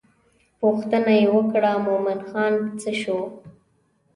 [0.61, 3.19] پوښتنه یې وکړه مومن خان څه شو.